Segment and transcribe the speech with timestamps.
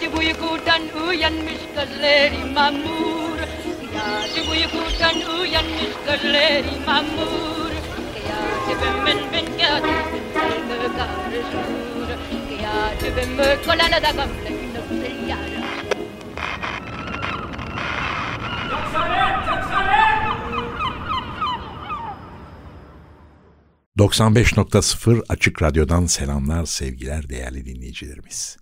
[0.00, 3.38] Gece uykudan uyanmış gözleri mamur.
[4.34, 7.70] Gece uykudan uyanmış gözleri mamur.
[8.68, 9.80] Gece ben ben gece
[10.96, 12.18] karışır
[13.00, 15.60] Gece ben da gamle yara
[23.98, 28.56] 95.0 Açık Radyo'dan selamlar, sevgiler değerli dinleyicilerimiz.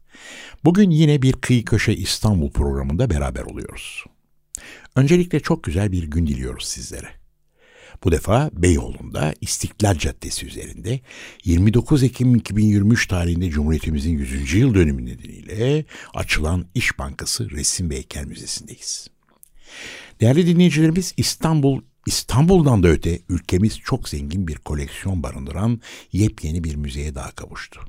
[0.64, 4.04] Bugün yine bir Kıyı Köşe İstanbul programında beraber oluyoruz.
[4.96, 7.08] Öncelikle çok güzel bir gün diliyoruz sizlere.
[8.04, 11.00] Bu defa Beyoğlu'nda İstiklal Caddesi üzerinde
[11.44, 14.54] 29 Ekim 2023 tarihinde Cumhuriyetimizin 100.
[14.54, 15.84] yıl dönümü nedeniyle
[16.14, 19.08] açılan İş Bankası Resim ve Heykel Müzesi'ndeyiz.
[20.20, 25.80] Değerli dinleyicilerimiz İstanbul İstanbul'dan da öte ülkemiz çok zengin bir koleksiyon barındıran
[26.12, 27.80] yepyeni bir müzeye daha kavuştu.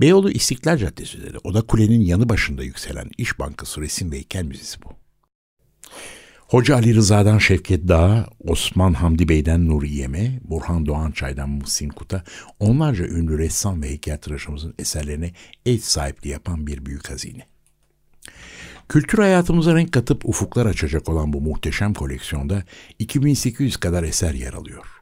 [0.00, 4.82] Beyoğlu İstiklal Caddesi üzeri Oda Kule'nin yanı başında yükselen İş Bankası Resim ve Heykel Müzesi
[4.82, 4.88] bu.
[6.52, 12.24] Hoca Ali Rıza'dan Şevket Dağ'a, Osman Hamdi Bey'den Nuri Yeme, Burhan Doğançay'dan Muhsin Kut'a
[12.60, 15.32] onlarca ünlü ressam ve heykeltıraşımızın eserlerine
[15.66, 17.46] ev sahipliği yapan bir büyük hazine.
[18.88, 22.64] Kültür hayatımıza renk katıp ufuklar açacak olan bu muhteşem koleksiyonda
[22.98, 25.01] 2800 kadar eser yer alıyor.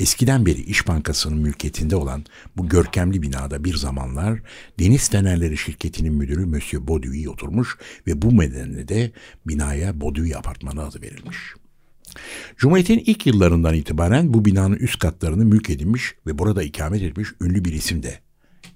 [0.00, 2.24] Eskiden beri İş Bankası'nın mülkiyetinde olan
[2.56, 4.40] bu görkemli binada bir zamanlar
[4.78, 9.12] Deniz Fenerleri şirketinin müdürü Monsieur Bauduy oturmuş ve bu nedenle de
[9.46, 11.36] binaya Bauduy Apartmanı adı verilmiş.
[12.56, 17.64] Cumhuriyet'in ilk yıllarından itibaren bu binanın üst katlarını mülk edinmiş ve burada ikamet etmiş ünlü
[17.64, 18.20] bir isim de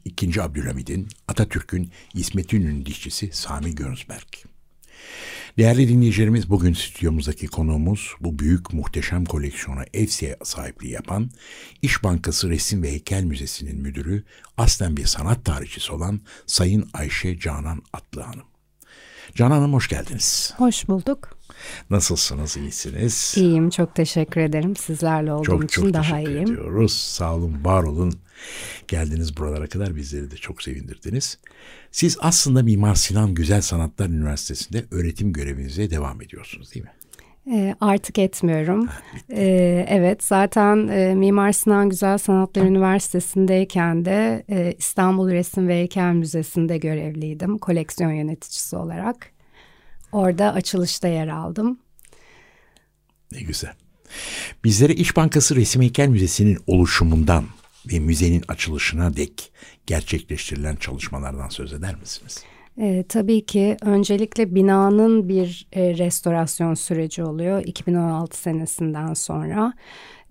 [0.05, 0.43] 2.
[0.43, 4.29] Abdülhamid'in, Atatürk'ün, İsmet İnönü'nün dişçisi Sami Gönsberg.
[5.59, 10.07] Değerli dinleyicilerimiz bugün stüdyomuzdaki konuğumuz bu büyük muhteşem koleksiyona ev
[10.45, 11.31] sahipliği yapan
[11.83, 14.25] İş Bankası Resim ve Heykel Müzesi'nin müdürü
[14.57, 18.45] aslen bir sanat tarihçisi olan Sayın Ayşe Canan Atlı Hanım.
[19.35, 20.55] Canan Hanım hoş geldiniz.
[20.57, 21.39] Hoş bulduk.
[21.91, 23.35] Nasılsınız, iyisiniz?
[23.37, 24.77] İyiyim, çok teşekkür ederim.
[24.77, 26.25] Sizlerle olduğum çok, için çok daha iyiyim.
[26.25, 26.93] Çok teşekkür ediyoruz.
[26.93, 28.13] Sağ olun, var olun.
[28.89, 31.39] Geldiniz buralara kadar bizleri de çok sevindirdiniz.
[31.91, 36.93] Siz aslında Mimar Sinan Güzel Sanatlar Üniversitesi'nde öğretim görevinize devam ediyorsunuz değil mi?
[37.53, 38.89] E, artık etmiyorum.
[39.31, 46.13] e, evet zaten e, Mimar Sinan Güzel Sanatlar Üniversitesi'ndeyken de e, İstanbul Resim ve Heykel
[46.13, 49.34] Müzesi'nde görevliydim koleksiyon yöneticisi olarak.
[50.15, 51.79] Orada açılışta yer aldım.
[53.33, 53.73] Ne güzel.
[54.65, 57.45] Bizlere İş Bankası Resim Heykel Müzesi'nin oluşumundan
[57.93, 59.53] ve müzenin açılışına dek
[59.87, 62.45] gerçekleştirilen çalışmalardan söz eder misiniz?
[62.79, 69.73] E, tabii ki öncelikle binanın bir e, restorasyon süreci oluyor 2016 senesinden sonra.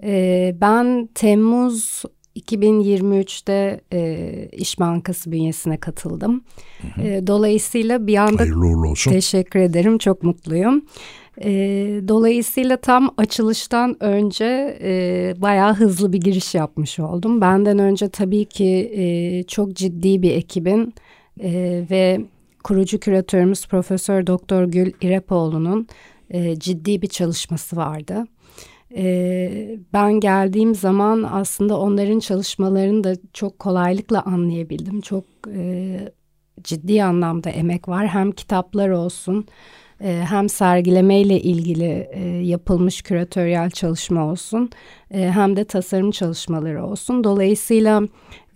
[0.04, 2.04] E, ben Temmuz
[2.36, 6.44] 2023'te e, İş Bankası bünyesine katıldım.
[6.82, 7.08] Hı hı.
[7.08, 8.42] E, dolayısıyla bir anda...
[8.42, 9.12] Hayırlı olsun.
[9.12, 10.86] Teşekkür ederim, çok mutluyum.
[11.42, 11.52] E,
[12.08, 17.42] dolayısıyla tam açılıştan önce e, bayağı hızlı bir giriş yapmış oldum.
[17.42, 20.94] Benden önce tabii ki e, çok ciddi bir ekibin
[21.44, 22.22] e, ve
[22.64, 25.88] kurucu küratörümüz Profesör Doktor Gül İrepoğlu'nun
[26.30, 28.26] e, ciddi bir çalışması vardı.
[29.94, 35.02] Ben geldiğim zaman aslında onların çalışmalarını da çok kolaylıkla anlayabildim.
[35.02, 35.24] Çok
[36.64, 38.08] ciddi anlamda emek var.
[38.08, 39.46] Hem kitaplar olsun
[40.00, 42.10] hem sergilemeyle ilgili
[42.44, 44.70] yapılmış küratöryel çalışma olsun
[45.10, 47.24] hem de tasarım çalışmaları olsun.
[47.24, 48.02] Dolayısıyla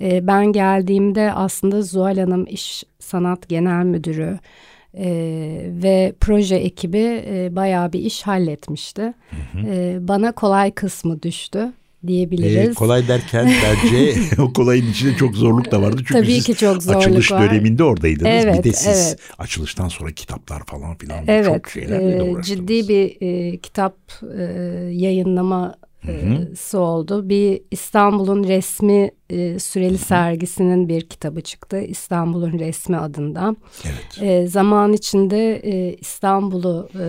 [0.01, 4.39] ben geldiğimde aslında Zuhal Hanım İş Sanat Genel Müdürü
[4.97, 5.09] e,
[5.83, 9.01] ve proje ekibi e, bayağı bir iş halletmişti.
[9.01, 9.67] Hı hı.
[9.67, 11.73] E, bana kolay kısmı düştü
[12.07, 12.69] diyebiliriz.
[12.69, 15.97] E, kolay derken bence o kolayın içinde çok zorluk da vardı.
[15.97, 17.51] Çünkü Tabii ki çok zorluk açılış var.
[17.51, 18.31] döneminde oradaydınız.
[18.31, 19.19] Evet, bir de siz evet.
[19.37, 22.47] açılıştan sonra kitaplar falan filan evet, çok şeylerle de e, uğraştınız.
[22.47, 23.95] Ciddi bir e, kitap
[24.37, 24.43] e,
[24.91, 25.75] yayınlama
[26.07, 27.29] Hı oldu.
[27.29, 30.05] Bir İstanbul'un resmi e, süreli Hı-hı.
[30.05, 31.81] sergisinin bir kitabı çıktı.
[31.81, 33.55] İstanbul'un resmi adında.
[33.85, 34.21] Evet.
[34.21, 37.05] E, zaman içinde e, İstanbul'u e,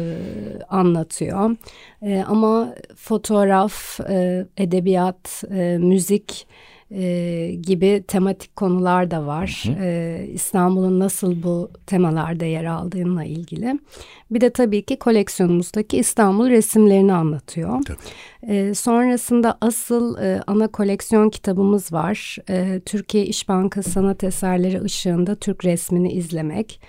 [0.69, 1.57] anlatıyor.
[2.03, 6.47] E, ama fotoğraf, e, edebiyat, e, müzik
[6.91, 9.65] e, gibi tematik konular da var.
[9.81, 13.79] E, İstanbul'un nasıl bu temalarda yer aldığıyla ilgili.
[14.31, 17.83] Bir de tabii ki koleksiyonumuzdaki İstanbul resimlerini anlatıyor.
[17.87, 17.99] Tabii.
[18.43, 22.37] E, sonrasında asıl e, ana koleksiyon kitabımız var.
[22.51, 26.81] E, Türkiye İş Bankası Sanat Eserleri Işığında Türk Resmini İzlemek.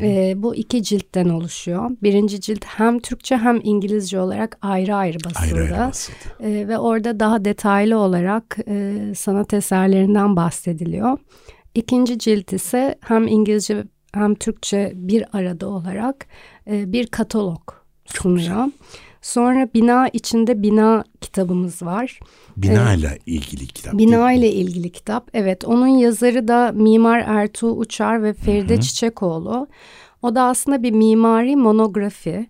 [0.00, 1.90] E, bu iki ciltten oluşuyor.
[2.02, 5.54] Birinci cilt hem Türkçe hem İngilizce olarak ayrı ayrı basıldı.
[5.54, 6.16] Ayrı ayrı basıldı.
[6.40, 11.18] E, ve orada daha detaylı olarak e, sanat eserlerinden bahsediliyor.
[11.74, 16.26] İkinci cilt ise hem İngilizce hem Türkçe bir arada olarak
[16.70, 17.60] e, bir katalog
[18.06, 18.66] sunuyor.
[19.22, 22.20] Sonra bina içinde bina kitabımız var.
[22.56, 23.98] Bina ile ilgili kitap.
[23.98, 25.30] Bina ile ilgili kitap.
[25.34, 29.66] Evet onun yazarı da Mimar Ertuğ Uçar ve Feride Çiçekoğlu.
[30.24, 32.46] O da aslında bir mimari monografi.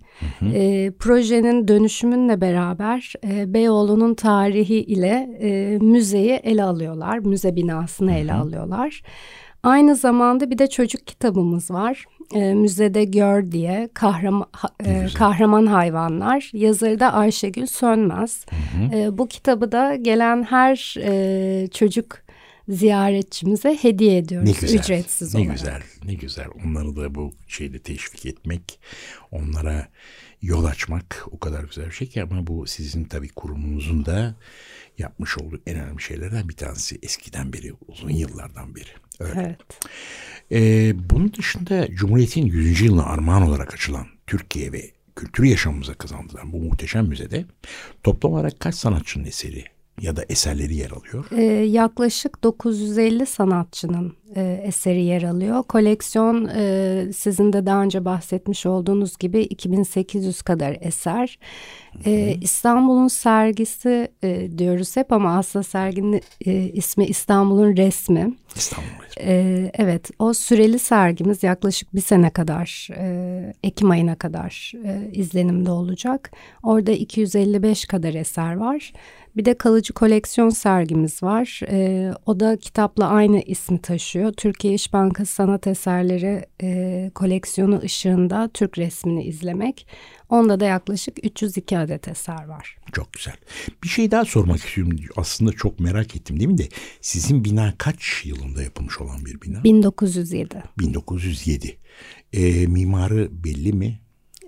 [0.55, 7.19] E, projenin dönüşümünle beraber e, Beyoğlu'nun tarihi ile e, müzeyi ele alıyorlar.
[7.19, 9.03] Müze binasını ele alıyorlar.
[9.62, 12.05] Aynı zamanda bir de çocuk kitabımız var.
[12.35, 14.49] E, müzede Gör diye kahraman,
[14.85, 16.50] e, kahraman hayvanlar.
[16.53, 18.47] Yazarı da Ayşegül Sönmez.
[18.94, 22.24] E, bu kitabı da gelen her e, çocuk
[22.69, 24.78] ziyaretçimize hediye ediyoruz Ne güzel.
[24.78, 25.56] ücretsiz ne olarak.
[25.56, 25.82] güzel.
[26.05, 26.46] Ne güzel.
[26.64, 28.81] Onları da bu şeyde teşvik etmek,
[29.31, 29.88] onlara
[30.43, 34.34] yol açmak o kadar güzel bir şey ki ama bu sizin tabii kurumunuzun da
[34.99, 38.88] yapmış olduğu en önemli şeylerden bir tanesi eskiden beri, uzun yıllardan beri.
[39.20, 39.32] Öyle.
[39.40, 39.58] Evet.
[40.52, 42.81] Ee, bunun dışında Cumhuriyet'in 100.
[42.81, 47.44] yılına armağan olarak açılan Türkiye ve kültür yaşamımıza kazandıran bu muhteşem müzede
[48.02, 49.64] toplam olarak kaç sanatçının eseri
[50.00, 51.25] ya da eserleri yer alıyor?
[51.31, 55.62] Ee, yaklaşık 950 sanatçının e, eseri yer alıyor.
[55.62, 61.38] Koleksiyon e, sizin de daha önce bahsetmiş olduğunuz gibi 2800 kadar eser.
[62.06, 68.34] Ee, İstanbul'un sergisi e, diyoruz hep ama aslında serginin e, ismi İstanbul'un resmi.
[68.56, 68.88] İstanbul.
[69.20, 75.70] Ee, evet o süreli sergimiz yaklaşık bir sene kadar e, Ekim ayına kadar e, izlenimde
[75.70, 76.32] olacak.
[76.62, 78.92] Orada 255 kadar eser var.
[79.36, 81.60] Bir de kalıcı koleksiyon sergimiz var.
[81.70, 84.24] E, o da kitapla aynı ismi taşıyor.
[84.32, 89.87] Türkiye İş Bankası Sanat Eserleri e, koleksiyonu ışığında Türk resmini izlemek.
[90.29, 92.76] Onda da yaklaşık 302 adet eser var.
[92.93, 93.35] Çok güzel.
[93.82, 94.97] Bir şey daha sormak istiyorum.
[95.17, 96.69] Aslında çok merak ettim değil mi de
[97.00, 99.65] sizin bina kaç yılında yapılmış olan bir bina?
[99.65, 100.62] 1907.
[100.79, 101.79] 1907.
[102.32, 104.00] Ee, mimarı belli mi?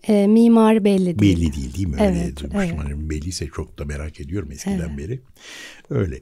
[0.08, 1.36] E, mimar belli değil.
[1.36, 1.94] Belli değil değil mi?
[2.00, 2.60] Öyle Evet, duymuştum.
[2.60, 2.78] evet.
[2.78, 5.20] Hani belliyse çok da merak ediyorum eskiden beri.
[5.90, 6.20] Öyle.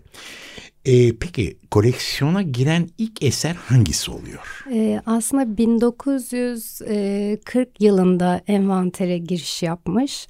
[0.85, 4.65] Ee, peki koleksiyona giren ilk eser hangisi oluyor?
[4.73, 10.29] Ee, aslında 1940 yılında envantere giriş yapmış.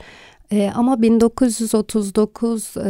[0.53, 2.83] Ee, ama 1939 e,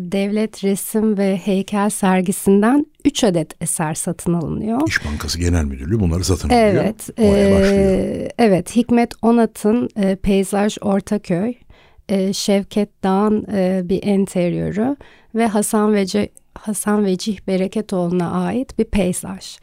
[0.00, 4.80] Devlet Resim ve Heykel Sergisi'nden 3 adet eser satın alınıyor.
[4.88, 6.62] İş Bankası Genel Müdürlüğü bunları satın alıyor.
[6.62, 7.68] Evet, başlıyor.
[7.70, 11.54] e, evet Hikmet Onat'ın e, Peyzaj Ortaköy,
[12.08, 14.96] e, Şevket Dağ'ın e, bir enteriörü
[15.34, 19.58] ve Hasan Vece Hasan Vecih Bereketoğlu'na ait bir peyzaj.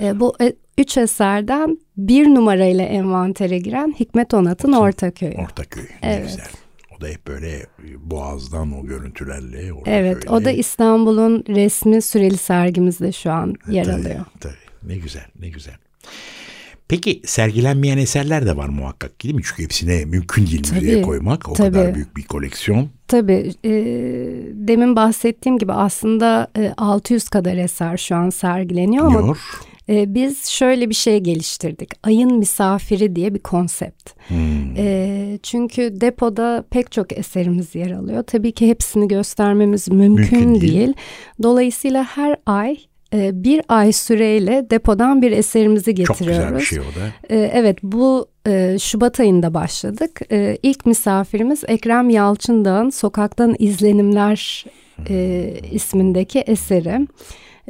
[0.00, 4.72] E, bu e, üç eserden bir numarayla envantere giren Hikmet Onat'ın.
[4.72, 5.30] Ortaköy.
[5.84, 6.22] Ne Evet.
[6.26, 6.46] güzel.
[7.00, 7.66] Da hep böyle e,
[8.10, 9.72] boğazdan o görüntülerle.
[9.86, 14.24] Evet, o da İstanbul'un resmi süreli sergimizde şu an yer Tabii, alıyor.
[14.40, 14.54] Tabii.
[14.82, 15.74] Ne güzel, ne güzel.
[16.88, 19.42] Peki sergilenmeyen eserler de var muhakkak değil mi?
[19.44, 21.48] Çünkü hepsine mümkün değil müzeye Tabii, koymak.
[21.48, 21.72] O tabii.
[21.72, 22.88] kadar büyük bir koleksiyon.
[23.08, 23.70] Tabii e,
[24.52, 29.36] demin bahsettiğim gibi aslında e, 600 kadar eser şu an sergileniyor ama.
[29.90, 31.90] E, biz şöyle bir şey geliştirdik.
[32.02, 34.10] Ayın misafiri diye bir konsept.
[34.28, 34.76] Hmm.
[34.76, 38.22] E, çünkü depoda pek çok eserimiz yer alıyor.
[38.22, 40.74] Tabii ki hepsini göstermemiz mümkün, Mümkün değil.
[40.78, 40.92] değil.
[41.42, 42.76] Dolayısıyla her ay
[43.14, 46.44] e, bir ay süreyle depodan bir eserimizi Çok getiriyoruz.
[46.44, 47.34] güzel bir şey o da.
[47.34, 50.20] Ee, Evet bu e, Şubat ayında başladık.
[50.62, 54.64] İlk misafirimiz Ekrem Yalçındağ'ın Sokaktan İzlenimler
[55.08, 57.06] e, ismindeki eseri.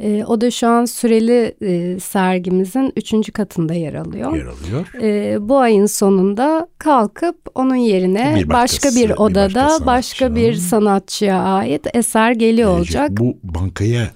[0.01, 4.35] E, o da şu an süreli e, sergimizin üçüncü katında yer alıyor.
[4.35, 4.87] Yer alıyor.
[5.01, 10.35] E, bu ayın sonunda kalkıp onun yerine Bir başkası, başka bir bir odada başka başka
[10.35, 12.95] bir sanatçıya ait eser geliyor Gelecek.
[13.01, 13.09] olacak.
[13.19, 14.11] Bu bankaya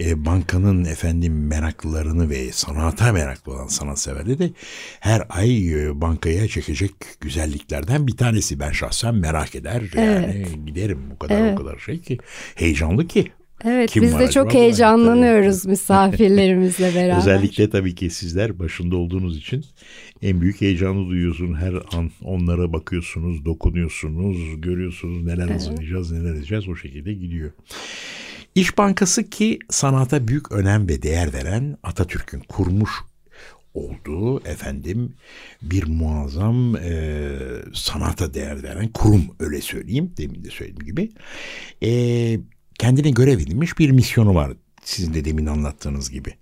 [0.00, 4.50] e, bankanın efendim meraklılarını ve sanata meraklı olan sanatseverleri de
[5.00, 8.60] her ay e, bankaya çekecek güzelliklerden bir tanesi.
[8.60, 9.82] Ben şahsen merak eder.
[9.96, 11.58] Yani giderim bu kadar Evet.
[11.58, 12.18] o kadar şey ki.
[12.54, 13.32] Heyecanlı ki.
[13.64, 17.18] Evet Kim biz de acaba çok heyecanlanıyoruz misafirlerimizle beraber.
[17.18, 19.64] Özellikle tabii ki sizler başında olduğunuz için
[20.22, 21.54] en büyük heyecanı duyuyorsun.
[21.54, 27.50] Her an onlara bakıyorsunuz, dokunuyorsunuz, görüyorsunuz neler hazırlayacağız, neler edeceğiz o şekilde gidiyor.
[28.54, 32.90] İş Bankası ki sanata büyük önem ve değer veren Atatürk'ün kurmuş
[33.74, 35.14] olduğu efendim
[35.62, 37.28] bir muazzam e,
[37.74, 41.10] sanata değer veren kurum öyle söyleyeyim demin de söylediğim gibi
[41.82, 41.90] e,
[42.78, 44.52] kendine görev edilmiş bir misyonu var
[44.84, 46.34] sizin de demin anlattığınız gibi.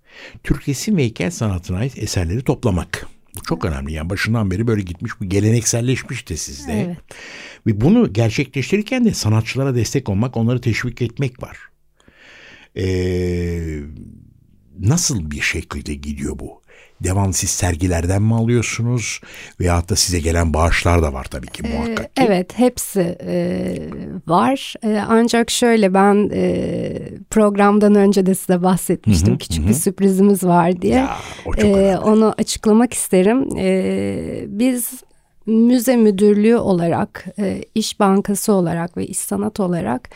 [0.44, 3.06] Türk resim ve heykel sanatına ait eserleri toplamak.
[3.36, 6.72] Bu çok önemli yani başından beri böyle gitmiş bu gelenekselleşmiş de sizde.
[6.72, 6.98] Evet.
[7.66, 11.58] Ve bunu gerçekleştirirken de sanatçılara destek olmak, onları teşvik etmek var.
[12.76, 13.80] Ee,
[14.78, 16.63] nasıl bir şekilde gidiyor bu?
[17.04, 19.20] Devamlı siz sergilerden mi alıyorsunuz?
[19.60, 22.22] Veyahut da size gelen bağışlar da var tabii ki muhakkak ki.
[22.22, 23.76] Ee, Evet hepsi e,
[24.26, 26.92] var E, ancak şöyle ben e,
[27.30, 29.68] programdan önce de size bahsetmiştim Hı hı, küçük hı.
[29.68, 30.94] bir sürprizimiz var diye.
[30.94, 31.98] Ya, o çok E, önemli.
[31.98, 33.48] onu açıklamak isterim.
[33.58, 34.90] E, biz
[35.46, 40.08] müze müdürlüğü olarak, e, iş bankası olarak ve iş sanat olarak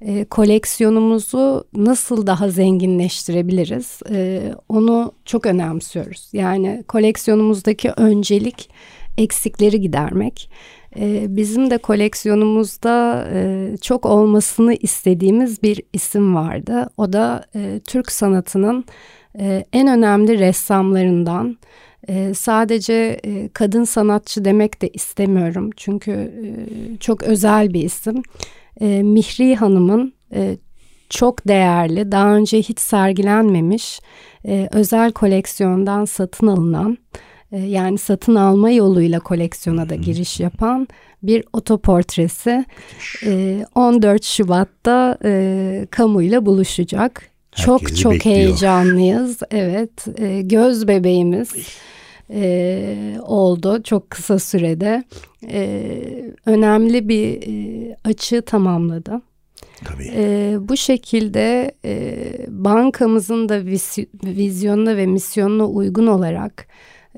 [0.00, 4.00] e, koleksiyonumuzu nasıl daha zenginleştirebiliriz?
[4.10, 6.28] E, onu çok önemsiyoruz.
[6.32, 8.70] Yani koleksiyonumuzdaki öncelik
[9.18, 10.50] eksikleri gidermek.
[10.98, 16.88] E, bizim de koleksiyonumuzda e, çok olmasını istediğimiz bir isim vardı.
[16.96, 18.84] O da e, Türk sanatının
[19.38, 21.58] e, en önemli ressamlarından.
[22.08, 26.48] E, sadece e, kadın sanatçı demek de istemiyorum çünkü e,
[26.98, 28.22] çok özel bir isim.
[28.80, 30.56] E, Mihri Hanım'ın e,
[31.10, 34.00] çok değerli, daha önce hiç sergilenmemiş
[34.46, 36.98] e, özel koleksiyondan satın alınan,
[37.52, 40.88] e, yani satın alma yoluyla koleksiyona da giriş yapan
[41.22, 42.64] bir otoportresi
[43.26, 47.22] e, 14 Şubat'ta e, kamuyla buluşacak.
[47.56, 48.36] çok Herkesi çok bekliyor.
[48.36, 49.38] heyecanlıyız.
[49.50, 51.52] Evet, e, göz bebeğimiz
[52.30, 55.04] e, oldu çok kısa sürede.
[55.50, 55.90] E,
[56.46, 59.20] önemli bir e, açığı tamamladı.
[59.84, 60.10] Tabii.
[60.16, 62.16] E, bu şekilde e,
[62.48, 66.66] bankamızın da visi- vizyonuna ve misyonuna uygun olarak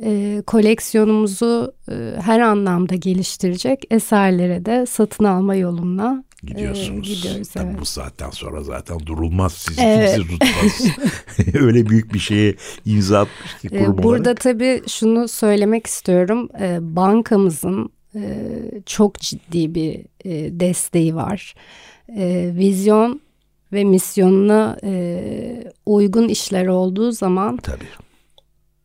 [0.04, 7.08] e, koleksiyonumuzu e, her anlamda geliştirecek eserlere de satın alma yoluna Gidiyorsunuz.
[7.08, 7.48] gidiyoruz.
[7.48, 7.80] Tabii Evet.
[7.80, 9.52] Bu saatten sonra zaten durulmaz.
[9.52, 10.14] Sizi Evet.
[10.16, 10.86] kimse tutmaz.
[11.54, 12.54] Öyle büyük bir şeye
[12.84, 14.40] imza atmış ki Ee, kurum Burada olarak.
[14.40, 16.48] tabii şunu söylemek istiyorum.
[16.60, 18.38] Ee, Bankamızın e,
[18.86, 21.54] çok ciddi bir e, desteği var.
[22.16, 23.20] E, Vizyon
[23.72, 27.84] ve misyonuna e, uygun işler olduğu zaman Tabii.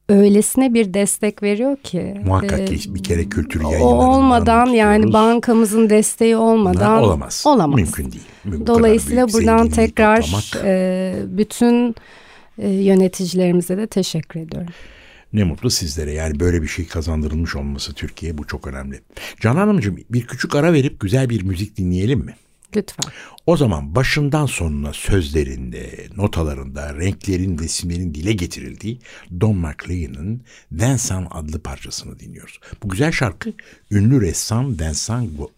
[0.09, 2.21] Öylesine bir destek veriyor ki.
[2.25, 7.43] Muhakkak e, ki bir kere kültür yayınlarından olmadan yani bankamızın desteği olmadan Bunlar olamaz.
[7.47, 7.75] olamaz.
[7.75, 8.23] Mümkün değil.
[8.45, 11.95] Bu Dolayısıyla buradan tekrar toplamak e, bütün
[12.57, 14.73] e, yöneticilerimize de teşekkür ediyorum.
[15.33, 16.11] Ne mutlu sizlere.
[16.11, 18.99] Yani böyle bir şey kazandırılmış olması Türkiye bu çok önemli.
[19.39, 22.35] Canan Hanımcığım bir küçük ara verip güzel bir müzik dinleyelim mi?
[22.75, 23.11] Lütfen.
[23.45, 28.99] O zaman başından sonuna sözlerinde, notalarında, renklerin, resimlerin dile getirildiği
[29.41, 32.59] Don McLean'ın Vincent adlı parçasını dinliyoruz.
[32.83, 33.53] Bu güzel şarkı
[33.91, 35.49] ünlü ressam Vincent, Go-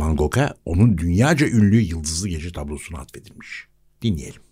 [0.00, 3.66] Van- Gogh'a onun dünyaca ünlü Yıldızlı Gece tablosuna atfedilmiş.
[4.02, 4.42] Dinleyelim.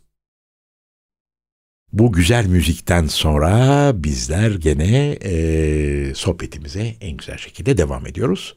[1.92, 8.56] Bu güzel müzikten sonra bizler gene eee, sohbetimize en güzel şekilde devam ediyoruz.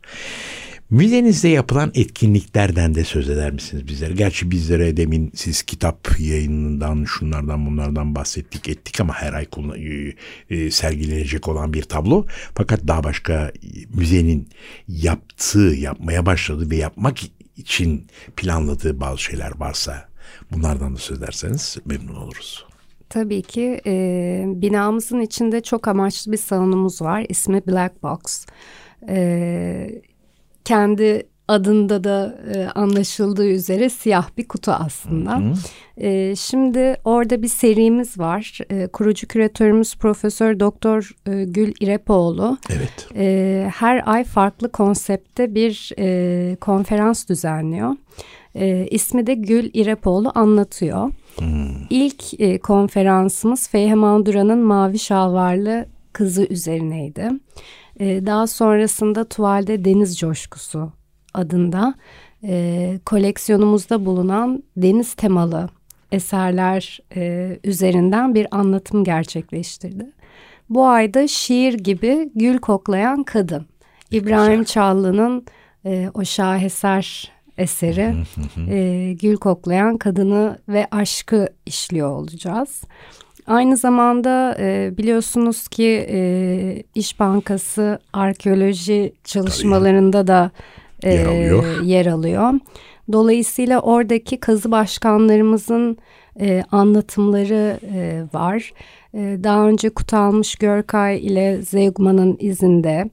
[0.92, 4.14] Müzenizde yapılan etkinliklerden de söz eder misiniz bizlere?
[4.14, 10.14] Gerçi bizlere demin siz kitap yayınından, şunlardan bunlardan bahsettik ettik ama her ay e,
[10.56, 12.26] e, sergilenecek olan bir tablo.
[12.56, 13.52] Fakat daha başka e,
[13.94, 14.50] müzenin
[14.88, 17.18] yaptığı, yapmaya başladığı ve yapmak
[17.58, 20.10] için planladığı bazı şeyler varsa
[20.52, 22.66] bunlardan da söz ederseniz memnun oluruz.
[23.10, 27.26] Tabii ki e, binamızın içinde çok amaçlı bir salonumuz var.
[27.30, 28.46] İsmi Black Box.
[29.10, 30.02] E,
[30.72, 35.42] kendi adında da e, anlaşıldığı üzere siyah bir kutu aslında.
[35.98, 38.60] E, şimdi orada bir serimiz var.
[38.70, 42.58] E, kurucu küratörümüz Profesör Doktor e, Gül İrepoğlu.
[42.70, 43.08] Evet.
[43.16, 47.96] E, her ay farklı konsepte bir e, konferans düzenliyor.
[48.56, 51.12] E, ismi de Gül İrepoğlu anlatıyor.
[51.90, 57.30] İlk e, konferansımız Feyheman Duran'ın Mavi Şalvarlı Kızı üzerineydi.
[58.02, 60.92] E, daha sonrasında Tuvalde Deniz Coşkusu
[61.34, 61.94] adında
[62.44, 65.70] e, koleksiyonumuzda bulunan deniz temalı
[66.12, 70.06] eserler e, üzerinden bir anlatım gerçekleştirdi.
[70.70, 73.66] Bu ayda şiir gibi gül koklayan kadın.
[74.12, 75.46] İbrahim Çallı'nın
[75.86, 78.16] e, o şaheser eseri
[78.70, 82.82] e, Gül Koklayan Kadını ve Aşkı işliyor olacağız.
[83.48, 90.52] Aynı zamanda e, biliyorsunuz ki e, İş Bankası arkeoloji çalışmalarında da
[91.04, 91.82] e, Yer alıyor.
[91.82, 92.54] yer alıyor.
[93.12, 95.98] Dolayısıyla oradaki kazı başkanlarımızın
[96.40, 98.74] e, anlatımları e, var.
[99.14, 103.10] E, daha önce Kutalmış Görkay ile Zeugman'ın izinde,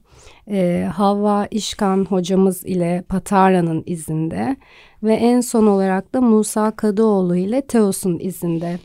[0.51, 4.55] e, Havva İşkan hocamız ile Patara'nın izinde
[5.03, 8.79] ve en son olarak da Musa Kadıoğlu ile Teos'un izinde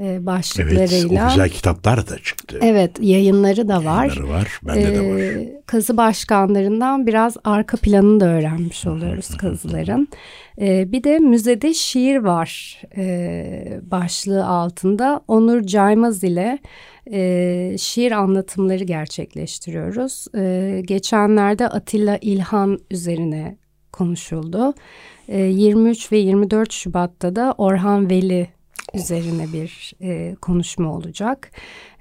[0.00, 0.86] e, başlıklarıyla.
[0.86, 2.58] Evet, o güzel kitaplar da çıktı.
[2.62, 4.04] Evet, yayınları da var.
[4.04, 5.18] Yayınları var, bende de var.
[5.18, 10.08] Ee, kazı başkanlarından biraz arka planını da öğrenmiş oluyoruz kazıların.
[10.60, 15.20] Ee, bir de müzede şiir var e, başlığı altında.
[15.28, 16.58] Onur Caymaz ile
[17.12, 20.26] e, şiir anlatımları gerçekleştiriyoruz.
[20.36, 23.56] E, geçenlerde Atilla İlhan üzerine
[23.92, 24.74] konuşuldu.
[25.28, 28.48] E, 23 ve 24 Şubat'ta da Orhan Veli
[28.94, 31.50] üzerine bir e, konuşma olacak.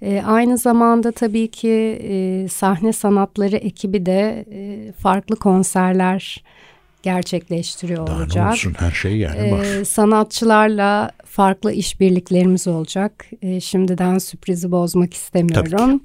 [0.01, 6.43] E, aynı zamanda tabii ki e, sahne sanatları ekibi de e, farklı konserler
[7.03, 8.45] gerçekleştiriyor Daha olacak.
[8.45, 9.63] ne olsun her şey yani var.
[9.63, 13.25] Ee, sanatçılarla farklı işbirliklerimiz olacak.
[13.41, 16.01] Ee, şimdiden sürprizi bozmak istemiyorum.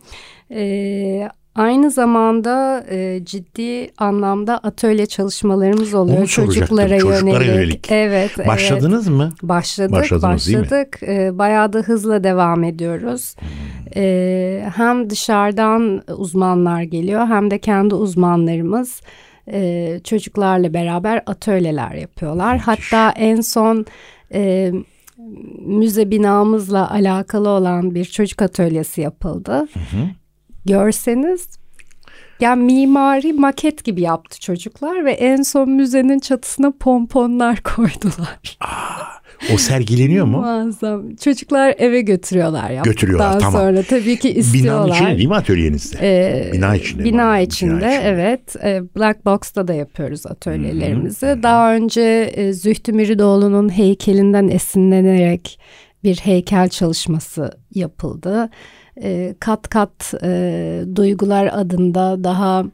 [0.50, 7.54] Ee, aynı zamanda e, ciddi anlamda atölye çalışmalarımız oluyor Onu çocuklara, çocuklara yönelik.
[7.54, 7.92] yönelik.
[7.92, 8.48] Evet, evet.
[8.48, 9.32] Başladınız mı?
[9.42, 10.98] Başladık, Başladınız, başladık.
[11.02, 13.34] Ee, bayağı da hızla devam ediyoruz.
[13.38, 13.48] Hmm.
[13.96, 19.00] Ee, hem dışarıdan uzmanlar geliyor hem de kendi uzmanlarımız
[19.52, 22.58] e, çocuklarla beraber atölyeler yapıyorlar.
[22.58, 23.86] Hatta en son
[24.34, 24.72] e,
[25.66, 29.66] müze binamızla alakalı olan bir çocuk atölyesi yapıldı.
[30.66, 31.48] Görseniz
[32.40, 38.58] yani mimari maket gibi yaptı çocuklar ve en son müzenin çatısına pomponlar koydular.
[39.54, 40.40] O sergileniyor mu?
[40.40, 41.16] Muazzam.
[41.16, 43.60] Çocuklar eve götürüyorlar yaptıktan Götürüyorlar, tamam.
[43.60, 44.84] sonra tabii ki istiyorlar.
[44.84, 45.98] Binanın içinde değil mi atölyenizde?
[46.02, 47.04] Ee, bina içinde.
[47.04, 47.40] Bina var.
[47.40, 48.56] içinde, Bina evet.
[48.64, 51.38] Ee, Black Box'ta da yapıyoruz atölyelerimizi.
[51.42, 55.60] Daha önce e, Zühtü Miridoğlu'nun heykelinden esinlenerek
[56.04, 58.50] bir heykel çalışması yapıldı.
[59.02, 62.64] Ee, kat kat e, duygular adında daha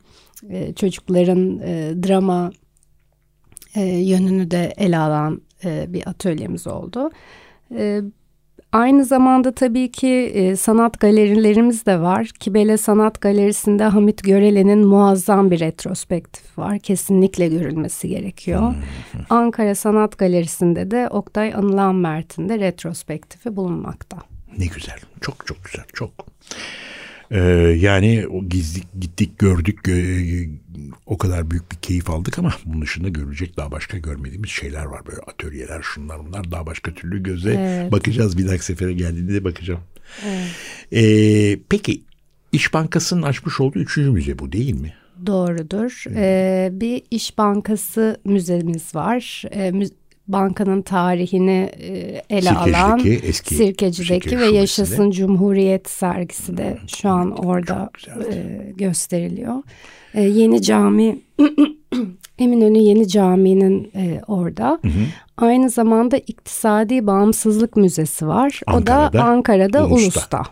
[0.50, 2.50] e, çocukların e, drama
[3.74, 7.10] e, yönünü de ele alan e, bir atölyemiz oldu.
[7.76, 8.00] E,
[8.72, 12.26] Aynı zamanda tabii ki e, sanat galerilerimiz de var.
[12.40, 16.78] Kibele Sanat Galerisi'nde Hamit Görelen'in muazzam bir retrospektif var.
[16.78, 18.74] Kesinlikle görülmesi gerekiyor.
[19.30, 24.16] Ankara Sanat Galerisi'nde de Oktay Anılan Mert'in de retrospektifi bulunmakta.
[24.58, 24.98] Ne güzel.
[25.20, 25.84] Çok çok güzel.
[25.92, 26.10] Çok.
[27.30, 27.38] Ee,
[27.80, 30.50] yani o gizli gittik gördük gö-
[31.06, 35.06] o kadar büyük bir keyif aldık ama bunun dışında görülecek daha başka görmediğimiz şeyler var
[35.06, 37.92] böyle atölyeler şunlar bunlar daha başka türlü göze Evet.
[37.92, 39.80] bakacağız bir dahaki sefere geldiğinde de bakacağım.
[40.92, 42.02] Ee, peki
[42.52, 44.94] İş Bankası'nın açmış olduğu üçüncü müze bu değil mi?
[45.26, 46.04] Doğrudur.
[46.16, 49.42] Ee, bir İş Bankası müzemiz var.
[49.54, 49.72] Ee,
[50.32, 54.56] bankanın tarihini e, ele Sirkeci'deki alan eski Sirkeci'deki Sirkeci ve.
[54.56, 57.90] Yaşasın Cumhuriyet sergisi de şu an orada
[58.32, 59.62] e, gösteriliyor.
[60.14, 61.18] E, yeni cami
[62.40, 64.80] Eminönü Yeni Camii'nin e, orada.
[65.36, 68.60] Aynı zamanda İktisadi Bağımsızlık Müzesi var.
[68.66, 69.94] o Ankara'da, da Ankara'da Ulus'ta.
[69.94, 70.42] Ulus'ta.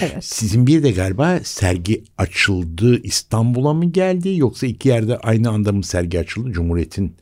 [0.00, 0.24] Evet.
[0.24, 5.84] Sizin bir de galiba sergi açıldı İstanbul'a mı geldi yoksa iki yerde aynı anda mı
[5.84, 6.52] sergi açıldı?
[6.52, 7.16] Cumhuriyet'in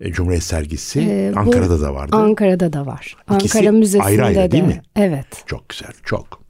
[0.00, 2.16] e, Cumhuriyet sergisi Ee, Ankara'da da vardı.
[2.16, 3.16] Ankara'da da var.
[3.34, 4.50] İkisi Ankara Müzesi'nde ayrı ayrı de.
[4.50, 4.82] değil mi?
[4.96, 5.26] Evet.
[5.46, 6.42] Çok güzel, çok.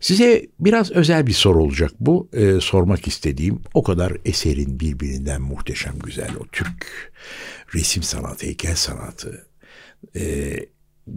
[0.00, 2.28] Size biraz özel bir soru olacak bu.
[2.32, 7.12] Ee, sormak istediğim o kadar eserin birbirinden muhteşem güzel o Türk
[7.74, 9.46] resim sanatı, heykel sanatı
[10.16, 10.56] e,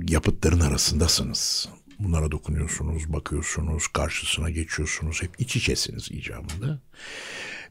[0.10, 1.70] yapıtların arasındasınız.
[2.00, 5.24] Bunlara dokunuyorsunuz, bakıyorsunuz, karşısına geçiyorsunuz.
[5.24, 6.82] Hep iç içesiniz icabında.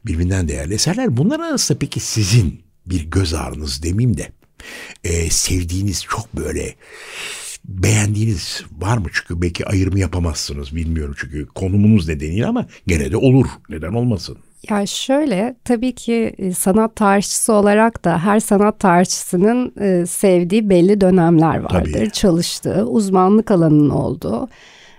[0.05, 1.17] Birbirinden değerli eserler.
[1.17, 4.31] Bunlar arasında peki sizin bir göz ağrınız demeyeyim de
[5.03, 6.75] e, sevdiğiniz çok böyle
[7.65, 9.07] beğendiğiniz var mı?
[9.13, 13.47] Çünkü belki ayrımı yapamazsınız bilmiyorum çünkü konumunuz nedeniyle ama gene de olur.
[13.69, 14.37] Neden olmasın?
[14.69, 21.01] Ya şöyle tabii ki e, sanat tarihçisi olarak da her sanat tarihçisinin e, sevdiği belli
[21.01, 21.93] dönemler vardır.
[21.93, 22.11] Tabii.
[22.11, 24.49] Çalıştığı, uzmanlık alanının olduğu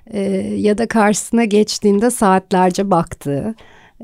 [0.06, 0.20] e,
[0.56, 3.54] ya da karşısına geçtiğinde saatlerce baktığı.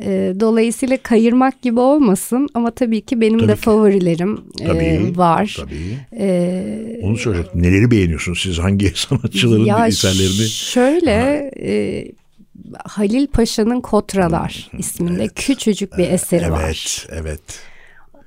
[0.02, 3.60] E, dolayısıyla kayırmak gibi olmasın ama tabii ki benim Tabii de ki.
[3.60, 5.56] favorilerim e, Tabii, var.
[5.60, 5.98] Tabii.
[6.24, 7.62] E, Onu söyleyecektim.
[7.62, 8.58] Neleri beğeniyorsunuz siz?
[8.58, 10.48] Hangi sanatçıların ya eserlerini?
[10.48, 12.04] şöyle e,
[12.84, 16.62] Halil Paşa'nın Kotralar isminde küçücük bir eseri var.
[16.64, 17.40] Evet, evet.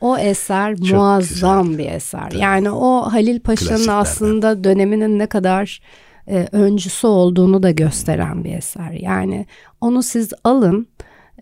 [0.01, 2.31] O eser Çok muazzam bir eser.
[2.31, 5.79] Yani o Halil Paşa'nın aslında döneminin ne kadar
[6.27, 8.91] e, öncüsü olduğunu da gösteren bir eser.
[8.91, 9.45] Yani
[9.81, 10.87] onu siz alın,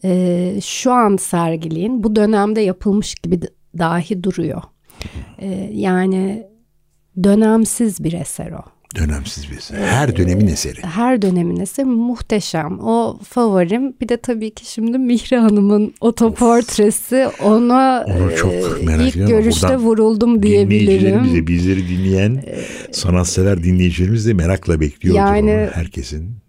[0.03, 2.03] e, şu an sergileyin.
[2.03, 3.39] Bu dönemde yapılmış gibi
[3.77, 4.61] dahi duruyor.
[5.39, 6.47] E, yani
[7.23, 8.61] dönemsiz bir eser o.
[8.95, 9.77] Dönemsiz bir eser.
[9.77, 10.81] Her dönemin eseri.
[10.83, 12.79] Her dönemin eseri muhteşem.
[12.79, 13.93] O favorim.
[14.01, 17.27] Bir de tabii ki şimdi Mihri Hanım'ın otoportresi.
[17.43, 19.27] Ona Onu çok e, merak ilk ediyorum.
[19.43, 21.35] görüşte Buradan vuruldum diyebilirim.
[21.35, 22.43] De bizleri dinleyen
[22.91, 26.44] sanatsever dinleyicilerimiz de merakla bekliyordur Yani- herkesin.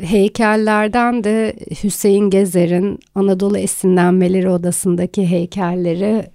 [0.00, 6.30] Heykellerden de Hüseyin Gezer'in Anadolu Esinlenmeleri Odası'ndaki heykelleri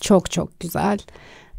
[0.00, 0.98] çok çok güzel.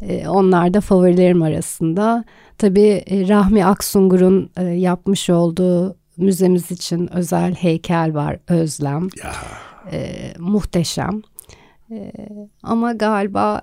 [0.02, 2.24] Ee, onlar da favorilerim arasında.
[2.58, 9.08] Tabii e, Rahmi Aksungur'un e, yapmış olduğu müzemiz için özel heykel var Özlem.
[9.24, 9.32] Ya
[9.92, 11.22] Ee, muhteşem.
[11.92, 12.12] Ee,
[12.64, 13.62] ama galiba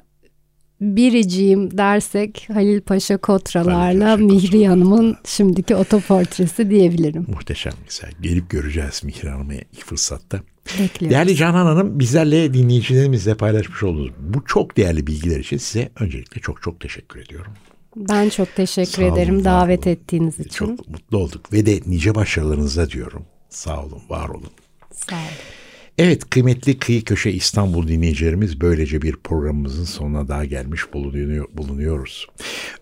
[0.81, 7.27] biriciyim dersek Halil Paşa Kotralar'la Halil Paşa Mihri Hanım'ın şimdiki otoportresi diyebilirim.
[7.29, 8.11] muhteşem güzel.
[8.21, 10.41] Gelip göreceğiz Mihri Hanım'ı ilk fırsatta.
[10.81, 11.11] Bekliyorum.
[11.11, 16.63] Değerli Canan Hanım bizlerle dinleyicilerimizle paylaşmış olduğunuz bu çok değerli bilgiler için size öncelikle çok
[16.63, 17.53] çok teşekkür ediyorum.
[17.97, 19.93] Ben çok teşekkür olun, ederim davet olun.
[19.93, 20.51] ettiğiniz için.
[20.51, 23.27] Çok mutlu olduk ve de nice başarılarınıza diyorum.
[23.49, 24.51] Sağ olun, var olun.
[24.93, 25.64] Sağ olun.
[25.99, 32.27] Evet kıymetli Kıyı Köşe İstanbul dinleyicilerimiz böylece bir programımızın sonuna daha gelmiş bulunuyor, bulunuyoruz.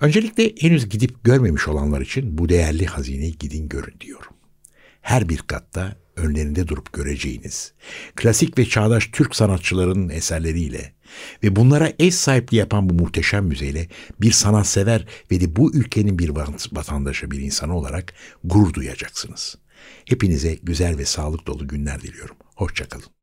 [0.00, 4.32] Öncelikle henüz gidip görmemiş olanlar için bu değerli hazineyi gidin görün diyorum.
[5.00, 7.72] Her bir katta önlerinde durup göreceğiniz
[8.16, 10.92] klasik ve çağdaş Türk sanatçılarının eserleriyle
[11.42, 13.88] ve bunlara eş sahipliği yapan bu muhteşem müzeyle
[14.20, 16.28] bir sanatsever ve de bu ülkenin bir
[16.72, 19.56] vatandaşı bir insanı olarak gurur duyacaksınız.
[20.04, 22.36] Hepinize güzel ve sağlık dolu günler diliyorum.
[22.56, 23.21] Hoşçakalın.